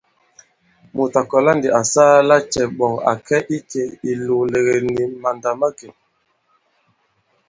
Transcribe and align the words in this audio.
Mùt 0.93 1.13
à 1.19 1.21
kɔ̀la 1.29 1.51
ndī 1.57 1.69
à 1.79 1.81
saa 1.93 2.11
cɛ 2.13 2.17
àla 2.19 2.37
à 3.11 3.13
ke 3.25 3.37
i 3.45 3.45
ikè 3.57 3.83
ìlòòlɛ̀gɛ̀ 4.11 4.77
nì 4.93 5.03
màndà̂makè? 5.21 5.89